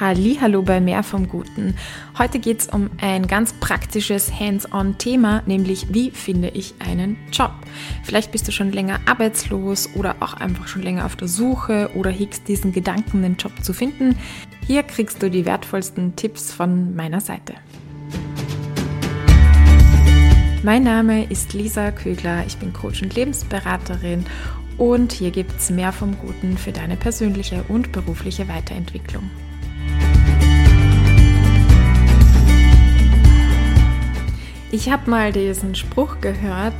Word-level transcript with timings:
Hallo 0.00 0.62
bei 0.62 0.80
Mehr 0.80 1.02
vom 1.02 1.26
Guten. 1.26 1.74
Heute 2.16 2.38
geht 2.38 2.60
es 2.60 2.68
um 2.68 2.88
ein 3.00 3.26
ganz 3.26 3.52
praktisches 3.54 4.32
Hands-on-Thema, 4.32 5.42
nämlich 5.46 5.92
wie 5.92 6.12
finde 6.12 6.50
ich 6.50 6.74
einen 6.78 7.16
Job. 7.32 7.50
Vielleicht 8.04 8.30
bist 8.30 8.46
du 8.46 8.52
schon 8.52 8.70
länger 8.70 9.00
arbeitslos 9.06 9.88
oder 9.96 10.14
auch 10.20 10.34
einfach 10.34 10.68
schon 10.68 10.82
länger 10.82 11.04
auf 11.04 11.16
der 11.16 11.26
Suche 11.26 11.90
oder 11.96 12.10
hegst 12.10 12.46
diesen 12.46 12.70
Gedanken, 12.70 13.24
einen 13.24 13.38
Job 13.38 13.50
zu 13.64 13.72
finden. 13.72 14.16
Hier 14.64 14.84
kriegst 14.84 15.20
du 15.20 15.30
die 15.30 15.44
wertvollsten 15.44 16.14
Tipps 16.14 16.52
von 16.52 16.94
meiner 16.94 17.20
Seite. 17.20 17.54
Mein 20.62 20.84
Name 20.84 21.24
ist 21.24 21.54
Lisa 21.54 21.90
Kögler, 21.90 22.46
ich 22.46 22.56
bin 22.58 22.72
Coach 22.72 23.02
und 23.02 23.16
Lebensberaterin 23.16 24.26
und 24.76 25.10
hier 25.10 25.32
gibt 25.32 25.58
es 25.58 25.70
mehr 25.70 25.90
vom 25.90 26.16
Guten 26.18 26.56
für 26.56 26.70
deine 26.70 26.96
persönliche 26.96 27.64
und 27.66 27.90
berufliche 27.90 28.46
Weiterentwicklung. 28.46 29.28
Ich 34.70 34.90
habe 34.90 35.08
mal 35.08 35.32
diesen 35.32 35.74
Spruch 35.74 36.20
gehört, 36.20 36.74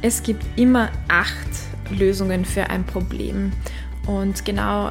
es 0.00 0.22
gibt 0.22 0.42
immer 0.56 0.90
acht 1.08 1.48
Lösungen 1.90 2.46
für 2.46 2.70
ein 2.70 2.84
Problem. 2.84 3.52
Und 4.06 4.44
genau 4.46 4.90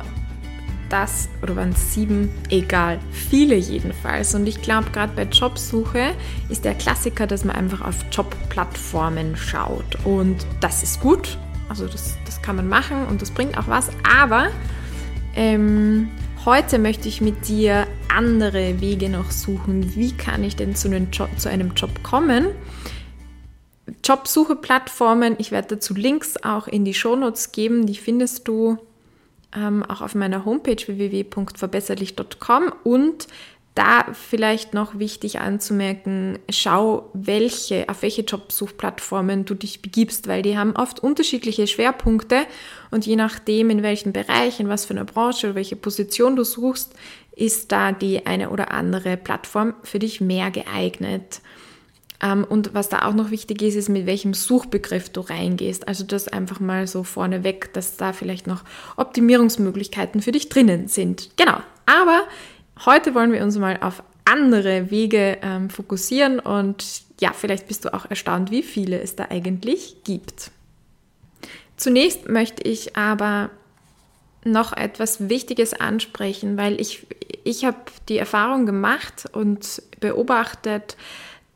das, 0.89 1.27
oder 1.41 1.55
waren 1.55 1.69
es 1.69 1.93
sieben, 1.93 2.29
egal, 2.49 2.99
viele 3.11 3.55
jedenfalls. 3.55 4.35
Und 4.35 4.47
ich 4.47 4.61
glaube, 4.61 4.91
gerade 4.91 5.13
bei 5.15 5.23
Jobsuche 5.23 6.11
ist 6.49 6.65
der 6.65 6.75
Klassiker, 6.75 7.25
dass 7.25 7.45
man 7.45 7.55
einfach 7.55 7.81
auf 7.81 7.95
Jobplattformen 8.11 9.35
schaut. 9.35 9.97
Und 10.03 10.45
das 10.59 10.83
ist 10.83 10.99
gut, 10.99 11.37
also 11.67 11.87
das, 11.87 12.15
das 12.25 12.41
kann 12.43 12.55
man 12.55 12.67
machen 12.67 13.07
und 13.07 13.23
das 13.23 13.31
bringt 13.31 13.57
auch 13.57 13.67
was. 13.67 13.89
Aber 14.03 14.49
ähm, 15.35 16.09
heute 16.45 16.79
möchte 16.79 17.07
ich 17.07 17.21
mit 17.21 17.47
dir 17.47 17.87
andere 18.07 18.81
Wege 18.81 19.09
noch 19.09 19.31
suchen. 19.31 19.95
Wie 19.95 20.11
kann 20.11 20.43
ich 20.43 20.55
denn 20.55 20.75
zu 20.75 20.87
einem 20.87 21.11
Job, 21.11 21.29
zu 21.37 21.49
einem 21.49 21.73
Job 21.73 22.03
kommen? 22.03 22.47
Jobsuche-Plattformen, 24.03 25.35
ich 25.37 25.51
werde 25.51 25.75
dazu 25.75 25.93
Links 25.93 26.35
auch 26.43 26.67
in 26.67 26.85
die 26.85 26.93
Shownotes 26.93 27.51
geben, 27.51 27.85
die 27.85 27.95
findest 27.95 28.47
du 28.47 28.77
ähm, 29.55 29.83
auch 29.83 30.01
auf 30.01 30.15
meiner 30.15 30.45
Homepage 30.45 30.77
www.verbesserlich.com 30.85 32.73
und 32.83 33.27
da 33.79 34.07
vielleicht 34.11 34.73
noch 34.73 34.99
wichtig 34.99 35.39
anzumerken, 35.39 36.37
schau, 36.49 37.09
welche, 37.13 37.87
auf 37.87 38.01
welche 38.01 38.23
Jobsuchplattformen 38.23 39.45
du 39.45 39.53
dich 39.55 39.81
begibst, 39.81 40.27
weil 40.27 40.41
die 40.41 40.57
haben 40.57 40.75
oft 40.75 40.99
unterschiedliche 40.99 41.65
Schwerpunkte 41.65 42.41
und 42.91 43.05
je 43.05 43.15
nachdem, 43.15 43.69
in 43.69 43.81
welchem 43.81 44.11
Bereich, 44.11 44.59
in 44.59 44.67
was 44.67 44.83
für 44.83 44.93
einer 44.93 45.05
Branche 45.05 45.47
oder 45.47 45.55
welche 45.55 45.77
Position 45.77 46.35
du 46.35 46.43
suchst, 46.43 46.93
ist 47.31 47.71
da 47.71 47.93
die 47.93 48.25
eine 48.25 48.49
oder 48.49 48.71
andere 48.71 49.15
Plattform 49.15 49.73
für 49.83 49.99
dich 49.99 50.19
mehr 50.19 50.51
geeignet. 50.51 51.39
Ähm, 52.21 52.43
und 52.43 52.73
was 52.73 52.89
da 52.89 53.07
auch 53.07 53.13
noch 53.13 53.31
wichtig 53.31 53.61
ist, 53.61 53.75
ist, 53.75 53.87
mit 53.87 54.05
welchem 54.05 54.33
Suchbegriff 54.33 55.09
du 55.09 55.21
reingehst. 55.21 55.87
Also 55.87 56.03
das 56.03 56.27
einfach 56.27 56.59
mal 56.59 56.85
so 56.85 57.03
vorneweg, 57.05 57.71
dass 57.71 57.95
da 57.95 58.11
vielleicht 58.11 58.45
noch 58.45 58.65
Optimierungsmöglichkeiten 58.97 60.21
für 60.21 60.33
dich 60.33 60.49
drinnen 60.49 60.89
sind. 60.89 61.29
Genau. 61.37 61.59
Aber 61.85 62.23
heute 62.85 63.15
wollen 63.15 63.31
wir 63.31 63.43
uns 63.43 63.57
mal 63.57 63.77
auf 63.81 64.03
andere 64.25 64.91
Wege 64.91 65.37
ähm, 65.41 65.69
fokussieren 65.69 66.39
und 66.39 67.03
ja, 67.19 67.33
vielleicht 67.33 67.67
bist 67.67 67.85
du 67.85 67.93
auch 67.93 68.09
erstaunt, 68.09 68.51
wie 68.51 68.63
viele 68.63 69.01
es 69.01 69.15
da 69.15 69.25
eigentlich 69.29 69.97
gibt. 70.03 70.51
Zunächst 71.77 72.27
möchte 72.29 72.63
ich 72.63 72.95
aber 72.95 73.49
noch 74.43 74.73
etwas 74.73 75.29
Wichtiges 75.29 75.73
ansprechen, 75.73 76.57
weil 76.57 76.79
ich, 76.79 77.07
ich 77.43 77.65
habe 77.65 77.77
die 78.07 78.17
Erfahrung 78.17 78.65
gemacht 78.65 79.25
und 79.31 79.81
beobachtet, 79.99 80.95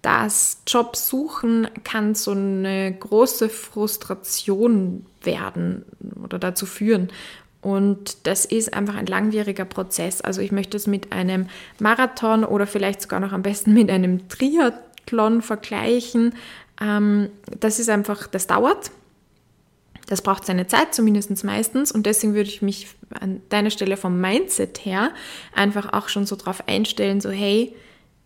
dass 0.01 0.61
Jobsuchen 0.67 1.67
kann 1.85 2.13
so 2.13 2.31
eine 2.31 2.93
große 2.93 3.47
Frustration 3.47 5.05
werden 5.21 5.85
oder 6.21 6.39
dazu 6.39 6.65
führen. 6.65 7.09
Und 7.63 8.27
das 8.27 8.43
ist 8.43 8.73
einfach 8.73 8.95
ein 8.95 9.05
langwieriger 9.05 9.63
Prozess. 9.63 10.21
Also 10.21 10.41
ich 10.41 10.51
möchte 10.51 10.75
es 10.75 10.85
mit 10.85 11.13
einem 11.13 11.47
Marathon 11.79 12.43
oder 12.43 12.67
vielleicht 12.67 13.01
sogar 13.01 13.21
noch 13.21 13.31
am 13.31 13.41
besten 13.41 13.73
mit 13.73 13.89
einem 13.89 14.27
Triathlon 14.27 15.41
vergleichen. 15.41 16.35
Ähm, 16.81 17.29
das 17.59 17.79
ist 17.79 17.89
einfach, 17.89 18.27
das 18.27 18.47
dauert. 18.47 18.91
Das 20.07 20.21
braucht 20.21 20.45
seine 20.45 20.67
Zeit, 20.67 20.93
zumindest 20.93 21.43
meistens. 21.45 21.93
Und 21.93 22.05
deswegen 22.05 22.33
würde 22.33 22.49
ich 22.49 22.61
mich 22.61 22.89
an 23.19 23.41
deiner 23.47 23.69
Stelle 23.69 23.95
vom 23.95 24.19
Mindset 24.19 24.85
her 24.85 25.11
einfach 25.55 25.93
auch 25.93 26.09
schon 26.09 26.25
so 26.25 26.35
drauf 26.35 26.67
einstellen, 26.67 27.21
so 27.21 27.29
hey, 27.29 27.73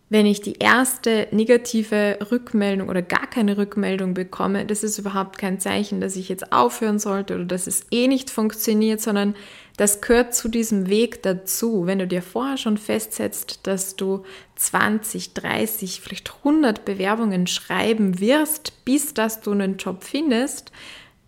wenn 0.09 0.25
ich 0.25 0.39
die 0.39 0.53
erste 0.59 1.27
negative 1.31 2.19
Rückmeldung 2.31 2.87
oder 2.87 3.01
gar 3.01 3.27
keine 3.27 3.57
Rückmeldung 3.57 4.13
bekomme, 4.13 4.65
das 4.65 4.83
ist 4.83 4.97
überhaupt 4.97 5.37
kein 5.37 5.59
Zeichen, 5.59 5.99
dass 5.99 6.15
ich 6.15 6.29
jetzt 6.29 6.53
aufhören 6.53 6.97
sollte 6.97 7.35
oder 7.35 7.43
dass 7.43 7.67
es 7.67 7.85
eh 7.91 8.07
nicht 8.07 8.29
funktioniert, 8.29 9.01
sondern 9.01 9.35
das 9.75 9.99
gehört 9.99 10.33
zu 10.33 10.47
diesem 10.47 10.87
Weg 10.87 11.23
dazu. 11.23 11.85
Wenn 11.85 11.99
du 11.99 12.07
dir 12.07 12.21
vorher 12.21 12.57
schon 12.57 12.77
festsetzt, 12.77 13.67
dass 13.67 13.97
du 13.97 14.23
20, 14.55 15.33
30, 15.33 15.99
vielleicht 15.99 16.33
100 16.37 16.85
Bewerbungen 16.85 17.45
schreiben 17.45 18.21
wirst, 18.21 18.85
bis 18.85 19.13
dass 19.13 19.41
du 19.41 19.51
einen 19.51 19.75
Job 19.75 20.03
findest, 20.05 20.71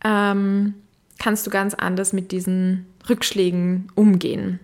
ähm, 0.06 0.76
kannst 1.20 1.46
du 1.46 1.52
ganz 1.52 1.74
anders 1.74 2.14
mit 2.14 2.32
diesen 2.32 2.86
Rückschlägen 3.10 3.92
umgehen. 3.94 4.62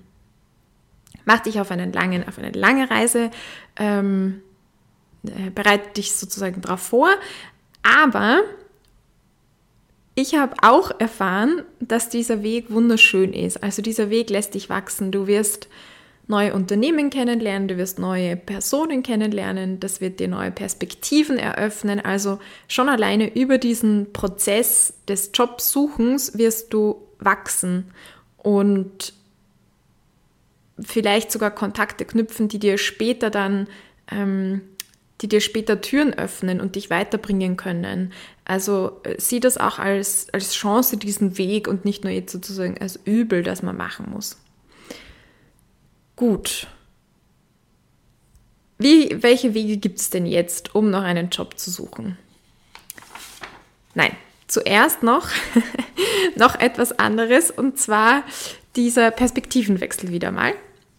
Mach 1.26 1.40
dich 1.40 1.59
auf, 1.59 1.72
einen 1.72 1.92
langen, 1.92 2.28
auf 2.28 2.38
eine 2.38 2.52
lange 2.52 2.90
Reise, 2.90 3.32
ähm, 3.78 4.41
äh, 5.25 5.50
bereite 5.50 5.94
dich 5.94 6.13
sozusagen 6.13 6.62
darauf 6.62 6.81
vor, 6.81 7.09
aber 7.84 8.41
ich 10.16 10.36
habe 10.36 10.56
auch 10.62 10.91
erfahren, 11.00 11.63
dass 11.81 12.09
dieser 12.09 12.41
Weg 12.41 12.72
wunderschön 12.72 13.34
ist. 13.34 13.62
Also 13.62 13.81
dieser 13.81 14.09
Weg 14.09 14.30
lässt 14.30 14.53
dich 14.53 14.69
wachsen. 14.69 15.12
Du 15.12 15.28
wirst 15.28 15.68
neue 16.28 16.53
Unternehmen 16.53 17.09
kennenlernen, 17.09 17.68
du 17.68 17.78
wirst 17.78 18.00
neue 18.00 18.35
Personen 18.38 19.03
kennenlernen, 19.03 19.80
das 19.80 20.02
wird 20.02 20.19
dir 20.19 20.28
neue 20.28 20.52
Perspektiven 20.52 21.38
eröffnen. 21.38 22.00
Also 22.00 22.40
schon 22.68 22.90
alleine 22.90 23.35
über 23.35 23.58
diesen 23.58 24.14
Prozess 24.14 24.94
des 25.08 25.31
Jobsuchens 25.34 26.38
wirst 26.38 26.74
du 26.74 27.02
wachsen 27.19 27.91
und 28.38 29.14
vielleicht 30.80 31.31
sogar 31.31 31.52
Kontakte 31.52 32.06
knüpfen, 32.06 32.47
die 32.47 32.59
dir 32.59 32.78
später 32.78 33.30
dann, 33.30 33.68
ähm, 34.12 34.62
die 35.22 35.30
dir 35.30 35.41
später 35.41 35.81
Türen 35.81 36.13
öffnen 36.13 36.59
und 36.59 36.75
dich 36.75 36.90
weiterbringen 36.90 37.56
können. 37.58 38.12
Also 38.44 39.00
äh, 39.03 39.16
sieh 39.18 39.40
das 39.40 39.58
auch 39.58 39.80
als, 39.80 40.28
als 40.34 40.53
Chance, 40.53 40.97
diesen 40.97 41.38
Weg 41.38 41.68
und 41.68 41.85
nicht 41.85 42.03
nur 42.03 42.12
jetzt 42.12 42.31
sozusagen 42.31 42.78
als 42.80 43.00
Übel, 43.06 43.44
das 43.44 43.64
man 43.64 43.78
machen 43.78 44.12
muss. 44.12 44.38
Gut. 46.16 46.68
Wie, 48.78 49.24
welche 49.24 49.53
Wege 49.53 49.78
gibt 49.78 50.00
es 50.00 50.09
denn 50.09 50.25
jetzt, 50.25 50.75
um 50.75 50.90
noch 50.90 51.03
einen 51.03 51.30
Job 51.30 51.58
zu 51.58 51.72
suchen? 51.72 52.18
Nein, 53.94 54.12
zuerst 54.47 55.02
noch, 55.02 55.30
noch 56.35 56.59
etwas 56.59 57.00
anderes 57.00 57.52
und 57.52 57.80
zwar 57.80 58.24
dieser 58.75 59.12
Perspektivenwechsel 59.12 60.12
wieder 60.12 60.31
mal, 60.31 60.53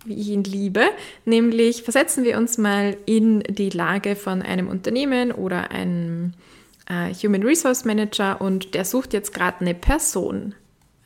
wie 0.07 0.21
ich 0.21 0.29
ihn 0.29 0.45
liebe. 0.45 0.85
Nämlich 1.25 1.83
versetzen 1.83 2.25
wir 2.25 2.37
uns 2.37 2.59
mal 2.59 2.97
in 3.07 3.41
die 3.41 3.71
Lage 3.71 4.17
von 4.17 4.43
einem 4.43 4.69
Unternehmen 4.69 5.33
oder 5.33 5.71
einem 5.71 6.33
äh, 6.89 7.13
Human 7.15 7.43
Resource 7.43 7.85
Manager 7.85 8.41
und 8.41 8.75
der 8.75 8.85
sucht 8.85 9.13
jetzt 9.13 9.35
gerade 9.35 9.61
eine 9.61 9.75
Person 9.75 10.55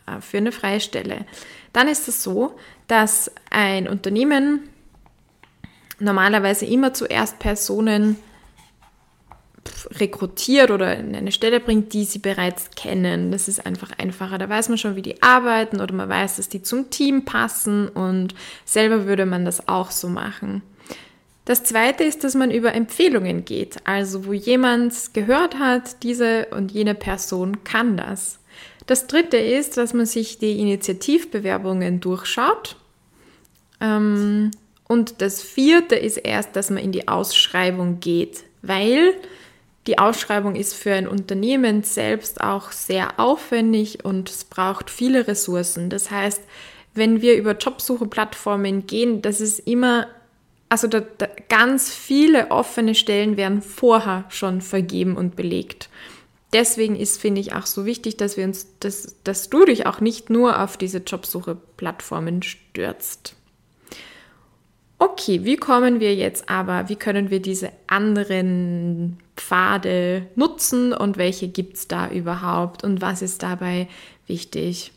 äh, 0.07 0.21
für 0.21 0.39
eine 0.39 0.53
freie 0.53 0.81
Stelle. 0.81 1.25
Dann 1.73 1.89
ist 1.89 2.09
es 2.09 2.23
so, 2.23 2.57
dass 2.89 3.31
ein 3.51 3.89
Unternehmen 3.89 4.69
normalerweise 5.99 6.67
immer 6.67 6.95
zuerst 6.95 7.39
Personen 7.39 8.17
rekrutiert 9.93 10.71
oder 10.71 10.97
in 10.97 11.15
eine 11.15 11.33
Stelle 11.33 11.61
bringt, 11.61 11.93
die 11.93 12.05
sie 12.05 12.19
bereits 12.19 12.71
kennen. 12.71 13.31
Das 13.31 13.49
ist 13.49 13.65
einfach 13.67 13.91
einfacher. 13.99 14.39
Da 14.39 14.49
weiß 14.49 14.69
man 14.69 14.79
schon, 14.79 14.97
wie 14.97 15.03
die 15.03 15.23
arbeiten 15.23 15.81
oder 15.81 15.95
man 15.95 16.09
weiß, 16.09 16.37
dass 16.37 16.49
die 16.49 16.63
zum 16.63 16.91
Team 16.91 17.25
passen 17.25 17.89
und 17.89 18.35
selber 18.65 19.07
würde 19.07 19.27
man 19.27 19.45
das 19.45 19.69
auch 19.69 19.91
so 19.91 20.09
machen. 20.09 20.63
Das 21.45 21.65
zweite 21.65 22.05
ist, 22.05 22.23
dass 22.23 22.35
man 22.35 22.51
über 22.51 22.75
Empfehlungen 22.75 23.45
geht, 23.45 23.79
also 23.85 24.27
wo 24.27 24.33
jemand 24.33 24.95
gehört 25.15 25.59
hat, 25.59 26.03
diese 26.03 26.47
und 26.51 26.71
jene 26.71 26.95
Person 26.95 27.65
kann 27.65 27.97
das. 27.97 28.39
Das 28.87 29.07
dritte 29.07 29.37
ist, 29.37 29.77
dass 29.77 29.95
man 29.95 30.07
sich 30.07 30.39
die 30.39 30.59
Initiativbewerbungen 30.61 32.01
durchschaut. 32.01 32.77
Ähm, 33.81 34.51
und 34.87 35.23
das 35.23 35.43
vierte 35.43 35.97
ist 35.97 36.19
erst, 36.19 36.57
dass 36.57 36.71
man 36.71 36.83
in 36.83 36.93
die 36.93 37.09
Ausschreibung 37.09 38.01
geht, 38.01 38.45
weil 38.63 39.15
die 39.87 39.99
Ausschreibung 39.99 40.57
ist 40.57 40.75
für 40.75 40.93
ein 40.93 41.09
Unternehmen 41.09 41.83
selbst 41.83 42.41
auch 42.41 42.71
sehr 42.71 43.19
aufwendig 43.19 44.05
und 44.05 44.29
es 44.29 44.45
braucht 44.45 44.91
viele 44.91 45.27
Ressourcen. 45.27 45.89
Das 45.89 46.11
heißt, 46.11 46.43
wenn 46.95 47.23
wir 47.23 47.37
über 47.37 47.57
Jobsuche-Plattformen 47.57 48.87
gehen, 48.87 49.23
dass 49.23 49.41
es 49.41 49.59
immer, 49.59 50.07
also 50.69 50.87
da, 50.87 51.01
da 51.01 51.29
ganz 51.49 51.93
viele 51.93 52.51
offene 52.51 52.95
Stellen 52.95 53.37
werden 53.37 53.63
vorher 53.63 54.25
schon 54.29 54.61
vergeben 54.61 55.17
und 55.17 55.35
belegt. 55.35 55.89
Deswegen 56.53 56.97
ist, 56.97 57.21
finde 57.21 57.41
ich, 57.41 57.55
auch 57.55 57.67
so 57.67 57.87
wichtig, 57.87 58.17
dass 58.17 58.37
wir 58.37 58.45
uns, 58.45 58.67
dass, 58.81 59.17
dass 59.23 59.51
du 59.51 59.65
dich 59.65 59.87
auch 59.87 60.01
nicht 60.01 60.31
nur 60.31 60.61
auf 60.61 60.77
diese 60.77 60.99
Jobsuche-Plattformen 60.99 62.43
stürzt. 62.43 63.37
Okay, 65.03 65.45
wie 65.45 65.57
kommen 65.57 65.99
wir 65.99 66.15
jetzt 66.15 66.51
aber, 66.51 66.91
wie 66.91 66.97
können 66.97 67.31
wir 67.31 67.41
diese 67.41 67.73
anderen 67.87 69.17
Pfade 69.35 70.27
nutzen 70.35 70.93
und 70.93 71.17
welche 71.17 71.49
gibt 71.49 71.79
es 71.79 71.89
da 71.89 72.11
überhaupt 72.11 72.85
und 72.85 73.01
was 73.01 73.23
ist 73.23 73.43
dabei 73.43 73.89
wichtig? 74.27 74.93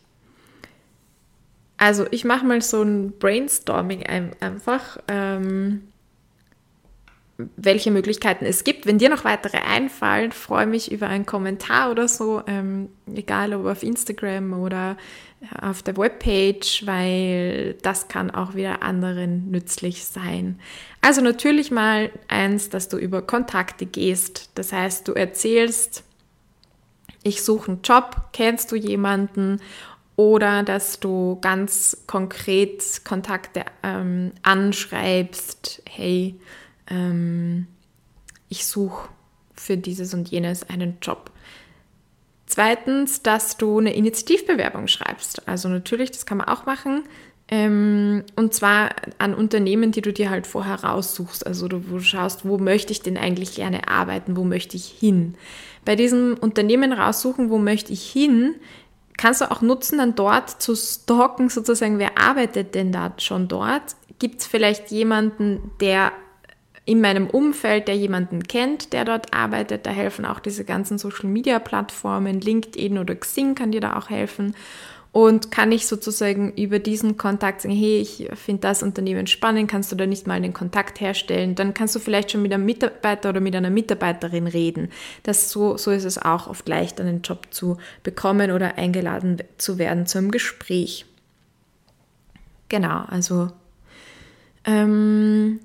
Also 1.78 2.06
ich 2.12 2.26
mache 2.26 2.46
mal 2.46 2.62
so 2.62 2.82
ein 2.82 3.14
Brainstorming 3.18 4.04
einfach, 4.42 4.98
ähm, 5.08 5.88
welche 7.38 7.92
Möglichkeiten 7.92 8.46
es 8.46 8.64
gibt. 8.64 8.86
Wenn 8.86 9.00
dir 9.00 9.10
noch 9.10 9.24
weitere 9.26 9.58
einfallen, 9.58 10.32
freue 10.32 10.68
mich 10.68 10.92
über 10.92 11.08
einen 11.08 11.26
Kommentar 11.26 11.92
oder 11.92 12.08
so, 12.08 12.44
ähm, 12.48 12.90
egal 13.14 13.54
ob 13.54 13.66
auf 13.66 13.84
Instagram 13.84 14.54
oder 14.54 14.98
auf 15.62 15.84
der 15.84 15.98
Webpage, 15.98 16.86
weil 16.86 17.74
das 17.82 18.08
kann 18.08 18.32
auch 18.32 18.56
wieder 18.56 18.82
anderen 18.82 19.50
nützlich 19.52 20.06
sein. 20.06 20.60
Also 21.02 21.22
natürlich 21.22 21.72
mal 21.72 22.12
eins, 22.28 22.70
dass 22.70 22.88
du 22.88 22.98
über 22.98 23.22
Kontakte 23.22 23.86
gehst. 23.86 24.52
Das 24.56 24.72
heißt, 24.72 25.08
du 25.08 25.14
erzählst, 25.14 26.04
ich 27.24 27.42
suche 27.42 27.74
einen 27.74 27.82
Job, 27.84 28.30
kennst 28.32 28.72
du 28.72 28.76
jemanden 28.76 29.60
oder 30.16 30.64
dass 30.64 31.00
du 31.00 31.40
ganz 31.42 32.04
konkret 32.06 33.04
Kontakte 33.04 33.66
ähm, 33.82 34.32
anschreibst, 34.44 35.82
hey, 35.90 36.36
ähm, 36.88 37.68
ich 38.50 38.66
suche 38.66 39.10
für 39.56 39.78
dieses 39.78 40.14
und 40.14 40.30
jenes 40.30 40.70
einen 40.70 40.98
Job. 41.02 41.32
Zweitens, 42.46 43.24
dass 43.24 43.58
du 43.58 43.80
eine 43.80 43.96
Initiativbewerbung 43.96 44.88
schreibst. 44.88 45.48
Also 45.48 45.70
natürlich, 45.70 46.12
das 46.12 46.26
kann 46.26 46.38
man 46.38 46.48
auch 46.48 46.66
machen. 46.66 47.04
Ähm, 47.48 48.24
und 48.36 48.54
zwar 48.54 48.92
an 49.18 49.34
Unternehmen, 49.34 49.92
die 49.92 50.02
du 50.02 50.14
dir 50.14 50.30
halt 50.30 50.48
vorher 50.48 50.84
raussuchst. 50.84 51.46
Also 51.46 51.68
du, 51.68 51.80
du 51.80 52.00
schaust, 52.00 52.46
wo 52.46 52.58
möchte 52.58 52.92
ich 52.92 53.02
denn 53.02 53.18
eigentlich 53.18 53.56
gerne 53.56 53.88
arbeiten, 53.88 54.38
wo 54.38 54.44
möchte 54.44 54.78
ich 54.78 54.86
hin. 54.86 55.36
Bei 55.86 55.96
diesem 55.96 56.38
Unternehmen 56.40 56.94
raussuchen, 56.94 57.50
wo 57.50 57.58
möchte 57.58 57.92
ich 57.92 58.10
hin, 58.10 58.56
kannst 59.18 59.42
du 59.42 59.52
auch 59.52 59.62
nutzen, 59.62 59.98
dann 59.98 60.16
dort 60.16 60.62
zu 60.62 60.76
stalken, 60.76 61.50
sozusagen, 61.50 62.00
wer 62.00 62.18
arbeitet 62.18 62.76
denn 62.76 62.92
da 62.92 63.14
schon 63.18 63.48
dort? 63.48 63.96
Gibt 64.20 64.42
es 64.42 64.48
vielleicht 64.48 64.92
jemanden, 64.92 65.72
der 65.82 66.12
in 66.86 67.00
meinem 67.00 67.28
Umfeld, 67.30 67.88
der 67.88 67.96
jemanden 67.96 68.44
kennt, 68.44 68.94
der 68.94 69.06
dort 69.06 69.34
arbeitet. 69.34 69.86
Da 69.86 69.92
helfen 69.92 70.26
auch 70.26 70.40
diese 70.40 70.66
ganzen 70.66 70.98
Social-Media-Plattformen, 70.98 72.42
LinkedIn 72.42 72.98
oder 72.98 73.16
Xing 73.16 73.56
kann 73.56 73.72
dir 73.72 73.82
da 73.82 73.98
auch 73.98 74.10
helfen. 74.10 74.54
Und 75.14 75.52
kann 75.52 75.72
ich 75.72 75.86
sozusagen 75.86 76.54
über 76.54 76.80
diesen 76.80 77.18
Kontakt 77.18 77.62
sagen, 77.62 77.76
hey, 77.76 78.00
ich 78.00 78.28
finde 78.34 78.62
das 78.62 78.82
Unternehmen 78.82 79.28
spannend, 79.28 79.70
kannst 79.70 79.92
du 79.92 79.96
da 79.96 80.08
nicht 80.08 80.26
mal 80.26 80.42
den 80.42 80.54
Kontakt 80.54 81.00
herstellen? 81.00 81.54
Dann 81.54 81.76
kannst 81.76 81.94
du 81.96 82.00
vielleicht 82.00 82.32
schon 82.32 82.42
mit 82.42 82.52
einem 82.52 82.66
Mitarbeiter 82.66 83.30
oder 83.30 83.40
mit 83.40 83.56
einer 83.56 83.70
Mitarbeiterin 83.70 84.48
reden. 84.48 84.90
Das 85.22 85.52
so, 85.52 85.78
so 85.78 85.92
ist 85.92 86.04
es 86.04 86.18
auch 86.18 86.48
oft 86.48 86.68
leicht, 86.68 87.00
einen 87.00 87.22
Job 87.22 87.46
zu 87.52 87.78
bekommen 88.02 88.50
oder 88.52 88.80
eingeladen 88.80 89.38
zu 89.60 89.78
werden 89.78 90.08
zu 90.08 90.18
einem 90.18 90.32
Gespräch. 90.32 91.06
Genau, 92.68 93.04
also 93.08 93.52
ähm, 94.66 95.60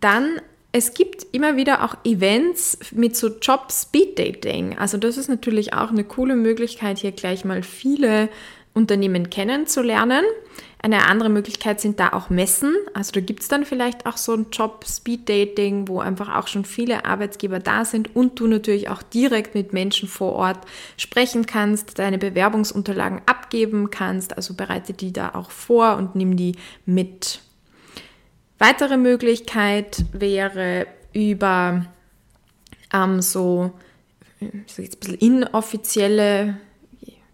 dann, 0.00 0.40
es 0.72 0.94
gibt 0.94 1.26
immer 1.32 1.56
wieder 1.56 1.84
auch 1.84 1.96
Events 2.04 2.78
mit 2.92 3.16
so 3.16 3.28
Job 3.28 3.70
Speed 3.70 4.18
Dating. 4.18 4.78
Also 4.78 4.96
das 4.96 5.18
ist 5.18 5.28
natürlich 5.28 5.74
auch 5.74 5.90
eine 5.90 6.04
coole 6.04 6.34
Möglichkeit, 6.34 6.98
hier 6.98 7.12
gleich 7.12 7.44
mal 7.44 7.62
viele 7.62 8.28
Unternehmen 8.74 9.28
kennenzulernen. 9.28 10.24
Eine 10.84 11.06
andere 11.06 11.28
Möglichkeit 11.28 11.80
sind 11.80 12.00
da 12.00 12.12
auch 12.12 12.30
Messen. 12.30 12.74
Also 12.94 13.12
da 13.12 13.20
gibt 13.20 13.42
es 13.42 13.48
dann 13.48 13.64
vielleicht 13.64 14.06
auch 14.06 14.16
so 14.16 14.32
ein 14.34 14.46
Job 14.50 14.84
Speed 14.88 15.28
Dating, 15.28 15.86
wo 15.88 16.00
einfach 16.00 16.34
auch 16.34 16.48
schon 16.48 16.64
viele 16.64 17.04
Arbeitsgeber 17.04 17.60
da 17.60 17.84
sind 17.84 18.16
und 18.16 18.40
du 18.40 18.46
natürlich 18.46 18.88
auch 18.88 19.02
direkt 19.02 19.54
mit 19.54 19.72
Menschen 19.72 20.08
vor 20.08 20.32
Ort 20.32 20.58
sprechen 20.96 21.46
kannst, 21.46 21.98
deine 21.98 22.18
Bewerbungsunterlagen 22.18 23.20
abgeben 23.26 23.90
kannst. 23.90 24.36
Also 24.36 24.54
bereite 24.54 24.92
die 24.92 25.12
da 25.12 25.34
auch 25.34 25.50
vor 25.50 25.96
und 25.98 26.16
nimm 26.16 26.36
die 26.36 26.56
mit. 26.86 27.40
Weitere 28.62 28.96
Möglichkeit 28.96 30.04
wäre 30.12 30.86
über 31.12 31.84
ähm, 32.94 33.20
so, 33.20 33.72
jetzt 34.38 34.78
ein 34.78 34.98
bisschen 35.00 35.14
inoffizielle, 35.16 36.58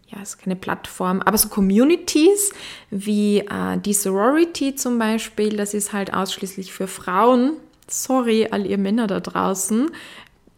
ja, 0.06 0.22
ist 0.22 0.38
keine 0.38 0.56
Plattform, 0.56 1.20
aber 1.20 1.36
so 1.36 1.50
Communities 1.50 2.50
wie 2.88 3.40
äh, 3.40 3.76
die 3.76 3.92
Sorority 3.92 4.74
zum 4.74 4.98
Beispiel, 4.98 5.58
das 5.58 5.74
ist 5.74 5.92
halt 5.92 6.14
ausschließlich 6.14 6.72
für 6.72 6.88
Frauen. 6.88 7.58
Sorry, 7.88 8.48
all 8.50 8.64
ihr 8.64 8.78
Männer 8.78 9.06
da 9.06 9.20
draußen. 9.20 9.90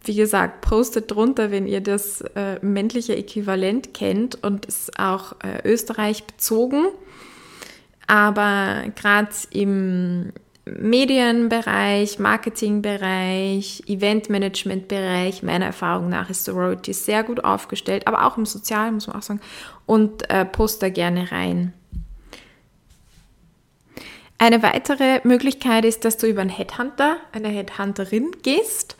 Wie 0.05 0.15
gesagt, 0.15 0.61
postet 0.61 1.11
drunter, 1.11 1.51
wenn 1.51 1.67
ihr 1.67 1.81
das 1.81 2.21
äh, 2.21 2.65
männliche 2.65 3.17
Äquivalent 3.17 3.93
kennt 3.93 4.41
und 4.41 4.67
ist 4.67 4.97
auch 4.97 5.33
äh, 5.43 5.69
Österreich 5.69 6.23
bezogen. 6.23 6.85
Aber 8.07 8.85
gerade 8.95 9.31
im 9.51 10.31
Medienbereich, 10.65 12.19
Marketingbereich, 12.19 13.83
Eventmanagementbereich, 13.87 15.41
meiner 15.41 15.65
Erfahrung 15.65 16.09
nach 16.09 16.29
ist 16.29 16.45
Sorority 16.45 16.93
sehr 16.93 17.23
gut 17.23 17.43
aufgestellt, 17.43 18.07
aber 18.07 18.25
auch 18.25 18.37
im 18.37 18.45
Sozialen, 18.45 18.93
muss 18.93 19.07
man 19.07 19.15
auch 19.15 19.23
sagen, 19.23 19.41
und 19.85 20.29
äh, 20.29 20.45
post 20.45 20.83
da 20.83 20.89
gerne 20.89 21.31
rein. 21.31 21.73
Eine 24.37 24.63
weitere 24.63 25.21
Möglichkeit 25.23 25.85
ist, 25.85 26.05
dass 26.05 26.17
du 26.17 26.27
über 26.27 26.41
einen 26.41 26.49
Headhunter, 26.49 27.17
eine 27.31 27.49
Headhunterin 27.49 28.31
gehst. 28.41 28.97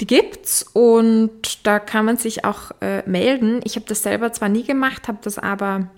Die 0.00 0.06
gibt's 0.06 0.62
und 0.74 1.66
da 1.66 1.78
kann 1.78 2.04
man 2.04 2.16
sich 2.16 2.44
auch 2.44 2.70
äh, 2.80 3.02
melden. 3.08 3.60
Ich 3.64 3.76
habe 3.76 3.86
das 3.86 4.02
selber 4.02 4.32
zwar 4.32 4.48
nie 4.48 4.64
gemacht, 4.64 5.08
habe 5.08 5.18
das 5.22 5.38
aber 5.38 5.88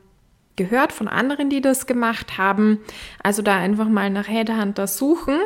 gehört 0.56 0.93
von 0.93 1.08
anderen, 1.08 1.50
die 1.50 1.61
das 1.61 1.87
gemacht 1.87 2.38
haben. 2.38 2.81
Also 3.23 3.43
da 3.43 3.56
einfach 3.56 3.88
mal 3.88 4.11
nach 4.11 4.29
Headhunter 4.29 4.87
suchen. 4.87 5.38